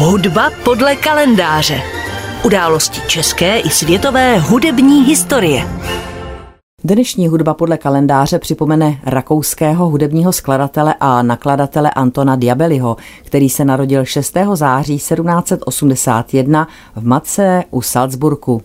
Hudba 0.00 0.50
podle 0.64 0.96
kalendáře. 0.96 1.82
Události 2.44 3.00
české 3.08 3.58
i 3.58 3.70
světové 3.70 4.38
hudební 4.38 5.04
historie. 5.04 5.68
Dnešní 6.84 7.28
hudba 7.28 7.54
podle 7.54 7.78
kalendáře 7.78 8.38
připomene 8.38 9.00
rakouského 9.04 9.88
hudebního 9.88 10.32
skladatele 10.32 10.94
a 11.00 11.22
nakladatele 11.22 11.90
Antona 11.90 12.36
Diabeliho, 12.36 12.96
který 13.24 13.48
se 13.48 13.64
narodil 13.64 14.04
6. 14.04 14.36
září 14.54 14.96
1781 14.96 16.68
v 16.96 17.06
Matce 17.06 17.64
u 17.70 17.82
Salzburku. 17.82 18.62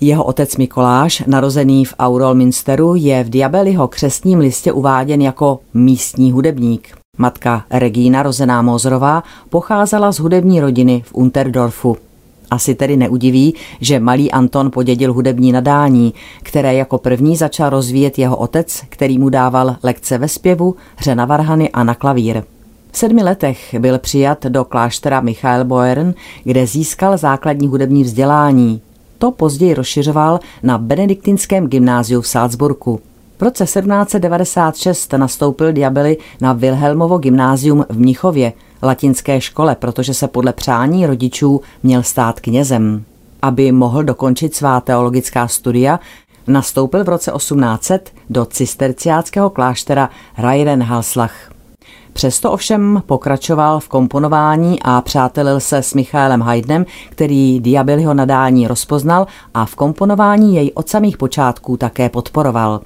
Jeho 0.00 0.24
otec 0.24 0.56
Mikoláš, 0.56 1.22
narozený 1.26 1.84
v 1.84 1.94
Aurolminsteru, 1.98 2.94
je 2.94 3.24
v 3.24 3.30
Diabeliho 3.30 3.88
křestním 3.88 4.38
listě 4.38 4.72
uváděn 4.72 5.22
jako 5.22 5.60
místní 5.74 6.32
hudebník. 6.32 6.98
Matka 7.18 7.64
Regína, 7.70 8.22
rozená 8.22 8.62
Mozrová, 8.62 9.22
pocházela 9.50 10.12
z 10.12 10.18
hudební 10.18 10.60
rodiny 10.60 11.02
v 11.06 11.14
Unterdorfu. 11.14 11.96
Asi 12.50 12.74
tedy 12.74 12.96
neudiví, 12.96 13.54
že 13.80 14.00
malý 14.00 14.32
Anton 14.32 14.70
podědil 14.70 15.12
hudební 15.12 15.52
nadání, 15.52 16.14
které 16.42 16.74
jako 16.74 16.98
první 16.98 17.36
začal 17.36 17.70
rozvíjet 17.70 18.18
jeho 18.18 18.36
otec, 18.36 18.82
který 18.88 19.18
mu 19.18 19.28
dával 19.28 19.76
lekce 19.82 20.18
ve 20.18 20.28
zpěvu, 20.28 20.76
hře 20.96 21.14
na 21.14 21.24
varhany 21.24 21.70
a 21.70 21.84
na 21.84 21.94
klavír. 21.94 22.42
V 22.92 22.98
sedmi 22.98 23.22
letech 23.22 23.74
byl 23.78 23.98
přijat 23.98 24.46
do 24.46 24.64
kláštera 24.64 25.20
Michael 25.20 25.64
Boern, 25.64 26.14
kde 26.44 26.66
získal 26.66 27.16
základní 27.16 27.68
hudební 27.68 28.04
vzdělání. 28.04 28.80
To 29.18 29.30
později 29.30 29.74
rozšiřoval 29.74 30.40
na 30.62 30.78
benediktinském 30.78 31.66
gymnáziu 31.66 32.20
v 32.20 32.28
Salzburgu. 32.28 33.00
V 33.38 33.42
roce 33.42 33.64
1796 33.64 35.12
nastoupil 35.12 35.72
Diabely 35.72 36.16
na 36.40 36.52
Wilhelmovo 36.52 37.18
gymnázium 37.18 37.84
v 37.88 37.98
Mnichově, 37.98 38.52
latinské 38.82 39.40
škole, 39.40 39.74
protože 39.74 40.14
se 40.14 40.28
podle 40.28 40.52
přání 40.52 41.06
rodičů 41.06 41.60
měl 41.82 42.02
stát 42.02 42.40
knězem. 42.40 43.04
Aby 43.42 43.72
mohl 43.72 44.04
dokončit 44.04 44.54
svá 44.54 44.80
teologická 44.80 45.48
studia, 45.48 46.00
nastoupil 46.46 47.04
v 47.04 47.08
roce 47.08 47.32
1800 47.36 48.12
do 48.30 48.44
cisterciáckého 48.44 49.50
kláštera 49.50 50.10
Reirenhalslach. 50.38 51.52
Přesto 52.12 52.52
ovšem 52.52 53.02
pokračoval 53.06 53.80
v 53.80 53.88
komponování 53.88 54.82
a 54.82 55.00
přátelil 55.00 55.60
se 55.60 55.78
s 55.78 55.94
Michaelem 55.94 56.40
Haydnem, 56.40 56.86
který 57.10 57.60
Diabelliho 57.60 58.14
nadání 58.14 58.68
rozpoznal 58.68 59.26
a 59.54 59.66
v 59.66 59.74
komponování 59.74 60.56
jej 60.56 60.72
od 60.74 60.88
samých 60.88 61.16
počátků 61.16 61.76
také 61.76 62.08
podporoval. 62.08 62.80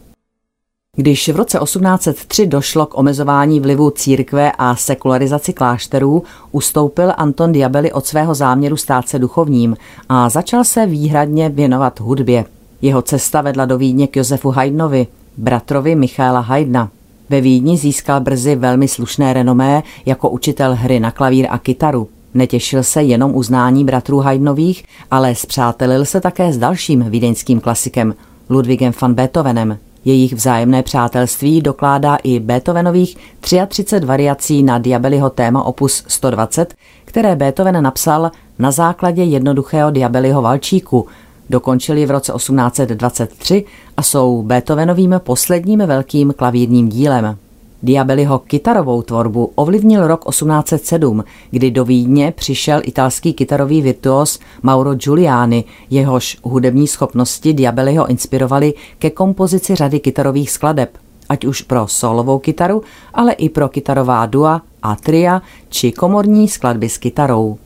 Když 0.96 1.28
v 1.28 1.36
roce 1.36 1.58
1803 1.58 2.46
došlo 2.46 2.86
k 2.86 2.98
omezování 2.98 3.60
vlivu 3.60 3.90
církve 3.90 4.52
a 4.58 4.76
sekularizaci 4.76 5.52
klášterů, 5.52 6.22
ustoupil 6.50 7.12
Anton 7.16 7.52
Diabelli 7.52 7.92
od 7.92 8.06
svého 8.06 8.34
záměru 8.34 8.76
stát 8.76 9.08
se 9.08 9.18
duchovním 9.18 9.76
a 10.08 10.28
začal 10.28 10.64
se 10.64 10.86
výhradně 10.86 11.48
věnovat 11.48 12.00
hudbě. 12.00 12.44
Jeho 12.82 13.02
cesta 13.02 13.40
vedla 13.40 13.64
do 13.64 13.78
Vídně 13.78 14.06
k 14.06 14.16
Josefu 14.16 14.50
Haydnovi, 14.50 15.06
bratrovi 15.36 15.94
Michaela 15.94 16.40
Haydna. 16.40 16.90
Ve 17.28 17.40
Vídni 17.40 17.76
získal 17.76 18.20
brzy 18.20 18.56
velmi 18.56 18.88
slušné 18.88 19.32
renomé 19.32 19.82
jako 20.06 20.30
učitel 20.30 20.74
hry 20.74 21.00
na 21.00 21.10
klavír 21.10 21.46
a 21.50 21.58
kytaru. 21.58 22.08
Netěšil 22.34 22.82
se 22.82 23.02
jenom 23.02 23.34
uznání 23.34 23.84
bratrů 23.84 24.18
Haydnových, 24.18 24.84
ale 25.10 25.34
zpřátelil 25.34 26.04
se 26.04 26.20
také 26.20 26.52
s 26.52 26.58
dalším 26.58 27.10
vídeňským 27.10 27.60
klasikem 27.60 28.14
Ludwigem 28.50 28.92
van 29.00 29.14
Beethovenem. 29.14 29.78
Jejich 30.04 30.32
vzájemné 30.32 30.82
přátelství 30.82 31.60
dokládá 31.60 32.16
i 32.16 32.40
Beethovenových 32.40 33.16
33 33.40 34.06
variací 34.06 34.62
na 34.62 34.78
Diabelliho 34.78 35.30
téma 35.30 35.62
opus 35.62 36.04
120, 36.08 36.74
které 37.04 37.36
Beethoven 37.36 37.82
napsal 37.82 38.30
na 38.58 38.70
základě 38.70 39.22
jednoduchého 39.22 39.90
Diabelliho 39.90 40.42
valčíku. 40.42 41.06
Dokončili 41.50 42.06
v 42.06 42.10
roce 42.10 42.32
1823 42.36 43.64
a 43.96 44.02
jsou 44.02 44.42
Beethovenovým 44.42 45.14
posledním 45.24 45.78
velkým 45.78 46.34
klavírním 46.36 46.88
dílem. 46.88 47.36
Diabelliho 47.82 48.38
kytarovou 48.38 49.02
tvorbu 49.02 49.52
ovlivnil 49.54 50.06
rok 50.06 50.24
1807, 50.28 51.24
kdy 51.50 51.70
do 51.70 51.84
Vídně 51.84 52.32
přišel 52.36 52.80
italský 52.84 53.32
kytarový 53.32 53.82
virtuos 53.82 54.38
Mauro 54.62 54.94
Giuliani, 54.94 55.64
jehož 55.90 56.38
hudební 56.42 56.88
schopnosti 56.88 57.52
Diabelliho 57.52 58.06
inspirovali 58.06 58.74
ke 58.98 59.10
kompozici 59.10 59.74
řady 59.74 60.00
kytarových 60.00 60.50
skladeb, 60.50 60.98
ať 61.28 61.44
už 61.44 61.62
pro 61.62 61.88
solovou 61.88 62.38
kytaru, 62.38 62.82
ale 63.14 63.32
i 63.32 63.48
pro 63.48 63.68
kytarová 63.68 64.26
dua 64.26 64.62
a 64.82 64.96
tria 64.96 65.42
či 65.68 65.92
komorní 65.92 66.48
skladby 66.48 66.88
s 66.88 66.98
kytarou. 66.98 67.58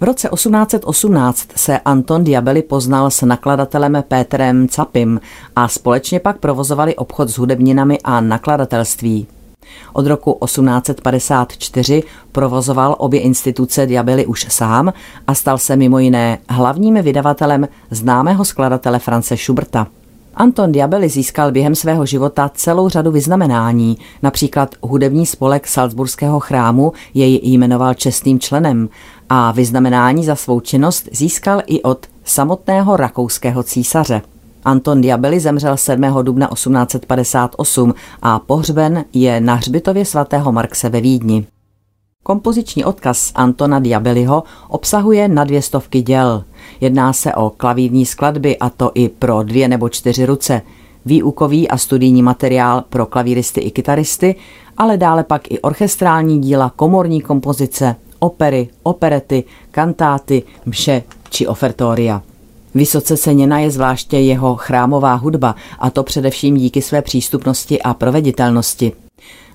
V 0.00 0.02
roce 0.02 0.28
1818 0.34 1.48
se 1.56 1.78
Anton 1.78 2.24
Diabelli 2.24 2.62
poznal 2.62 3.10
s 3.10 3.22
nakladatelem 3.22 4.04
Péterem 4.08 4.68
Capim 4.68 5.20
a 5.56 5.68
společně 5.68 6.20
pak 6.20 6.38
provozovali 6.38 6.96
obchod 6.96 7.28
s 7.28 7.38
hudebninami 7.38 7.98
a 8.04 8.20
nakladatelství. 8.20 9.26
Od 9.92 10.06
roku 10.06 10.38
1854 10.44 12.02
provozoval 12.32 12.96
obě 12.98 13.20
instituce 13.20 13.86
Diabelli 13.86 14.26
už 14.26 14.46
sám 14.48 14.92
a 15.26 15.34
stal 15.34 15.58
se 15.58 15.76
mimo 15.76 15.98
jiné 15.98 16.38
hlavním 16.48 17.02
vydavatelem 17.02 17.68
známého 17.90 18.44
skladatele 18.44 18.98
France 18.98 19.36
Schuberta. 19.36 19.86
Anton 20.38 20.72
Diabelli 20.72 21.08
získal 21.08 21.52
během 21.52 21.74
svého 21.74 22.06
života 22.06 22.50
celou 22.54 22.88
řadu 22.88 23.10
vyznamenání, 23.10 23.98
například 24.22 24.74
hudební 24.82 25.26
spolek 25.26 25.66
Salzburského 25.66 26.40
chrámu 26.40 26.92
jej 27.14 27.40
jmenoval 27.42 27.94
čestným 27.94 28.40
členem 28.40 28.88
a 29.28 29.52
vyznamenání 29.52 30.24
za 30.24 30.36
svou 30.36 30.60
činnost 30.60 31.08
získal 31.12 31.62
i 31.66 31.82
od 31.82 32.06
samotného 32.24 32.96
rakouského 32.96 33.62
císaře. 33.62 34.22
Anton 34.64 35.00
Diabelli 35.00 35.40
zemřel 35.40 35.76
7. 35.76 36.02
dubna 36.22 36.48
1858 36.54 37.94
a 38.22 38.38
pohřben 38.38 39.04
je 39.12 39.40
na 39.40 39.54
hřbitově 39.54 40.04
svatého 40.04 40.52
Markse 40.52 40.88
ve 40.88 41.00
Vídni. 41.00 41.46
Kompoziční 42.30 42.84
odkaz 42.84 43.32
Antona 43.34 43.78
Diabelliho 43.78 44.42
obsahuje 44.68 45.28
na 45.28 45.44
dvě 45.44 45.62
stovky 45.62 46.02
děl. 46.02 46.44
Jedná 46.80 47.12
se 47.12 47.34
o 47.34 47.50
klavírní 47.50 48.06
skladby 48.06 48.58
a 48.58 48.70
to 48.70 48.90
i 48.94 49.08
pro 49.08 49.42
dvě 49.42 49.68
nebo 49.68 49.88
čtyři 49.88 50.26
ruce, 50.26 50.62
výukový 51.06 51.68
a 51.68 51.76
studijní 51.76 52.22
materiál 52.22 52.84
pro 52.88 53.06
klavíristy 53.06 53.60
i 53.60 53.70
kytaristy, 53.70 54.34
ale 54.76 54.96
dále 54.96 55.24
pak 55.24 55.50
i 55.50 55.60
orchestrální 55.60 56.40
díla, 56.40 56.72
komorní 56.76 57.20
kompozice, 57.20 57.96
opery, 58.18 58.68
operety, 58.82 59.44
kantáty, 59.70 60.42
mše 60.66 61.02
či 61.30 61.46
ofertoria. 61.46 62.22
Vysoce 62.74 63.16
ceněna 63.16 63.58
je 63.58 63.70
zvláště 63.70 64.18
jeho 64.18 64.56
chrámová 64.56 65.14
hudba, 65.14 65.54
a 65.78 65.90
to 65.90 66.02
především 66.02 66.56
díky 66.56 66.82
své 66.82 67.02
přístupnosti 67.02 67.82
a 67.82 67.94
proveditelnosti. 67.94 68.92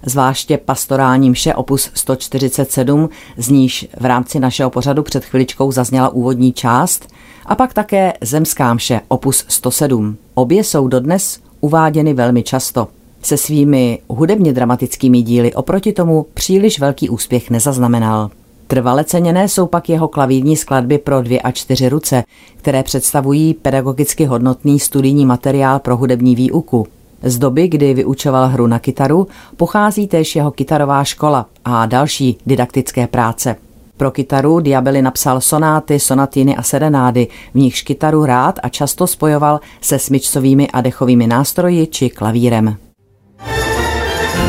Zvláště 0.05 0.57
pastorální 0.57 1.29
mše 1.29 1.55
opus 1.55 1.89
147, 1.93 3.09
z 3.37 3.49
níž 3.49 3.87
v 3.99 4.05
rámci 4.05 4.39
našeho 4.39 4.69
pořadu 4.69 5.03
před 5.03 5.25
chviličkou 5.25 5.71
zazněla 5.71 6.09
úvodní 6.09 6.53
část, 6.53 7.07
a 7.45 7.55
pak 7.55 7.73
také 7.73 8.13
zemská 8.21 8.73
mše 8.73 9.01
opus 9.07 9.45
107. 9.47 10.17
Obě 10.33 10.63
jsou 10.63 10.87
dodnes 10.87 11.39
uváděny 11.61 12.13
velmi 12.13 12.43
často. 12.43 12.87
Se 13.21 13.37
svými 13.37 13.99
hudebně 14.09 14.53
dramatickými 14.53 15.21
díly 15.21 15.53
oproti 15.53 15.93
tomu 15.93 16.25
příliš 16.33 16.79
velký 16.79 17.09
úspěch 17.09 17.49
nezaznamenal. 17.49 18.29
Trvale 18.67 19.03
ceněné 19.03 19.49
jsou 19.49 19.67
pak 19.67 19.89
jeho 19.89 20.07
klavírní 20.07 20.57
skladby 20.57 20.97
pro 20.97 21.21
dvě 21.21 21.41
a 21.41 21.51
čtyři 21.51 21.89
ruce, 21.89 22.23
které 22.57 22.83
představují 22.83 23.53
pedagogicky 23.53 24.25
hodnotný 24.25 24.79
studijní 24.79 25.25
materiál 25.25 25.79
pro 25.79 25.97
hudební 25.97 26.35
výuku. 26.35 26.87
Z 27.23 27.37
doby, 27.37 27.67
kdy 27.67 27.93
vyučoval 27.93 28.47
hru 28.47 28.67
na 28.67 28.79
kytaru, 28.79 29.27
pochází 29.57 30.07
též 30.07 30.35
jeho 30.35 30.51
kytarová 30.51 31.03
škola 31.03 31.45
a 31.65 31.85
další 31.85 32.37
didaktické 32.45 33.07
práce. 33.07 33.55
Pro 33.97 34.11
kytaru 34.11 34.59
Diabelli 34.59 35.01
napsal 35.01 35.41
sonáty, 35.41 35.99
sonatiny 35.99 36.55
a 36.55 36.63
serenády, 36.63 37.27
v 37.53 37.55
nichž 37.55 37.81
kytaru 37.81 38.25
rád 38.25 38.59
a 38.63 38.69
často 38.69 39.07
spojoval 39.07 39.59
se 39.81 39.99
smyčcovými 39.99 40.71
a 40.71 40.81
dechovými 40.81 41.27
nástroji 41.27 41.87
či 41.87 42.09
klavírem. 42.09 42.77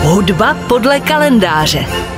Hudba 0.03 0.57
podle 0.69 1.01
kalendáře. 1.01 2.14